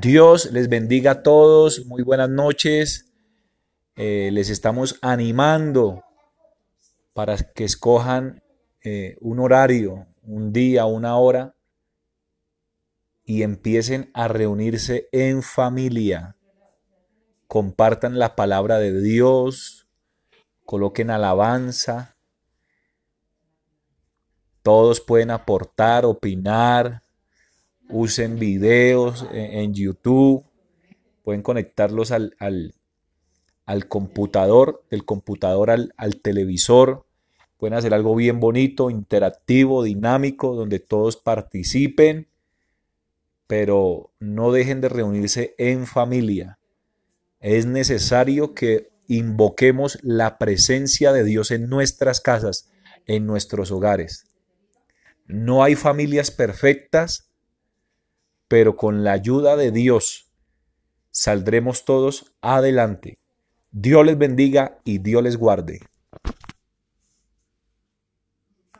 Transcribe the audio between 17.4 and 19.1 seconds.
Compartan la palabra de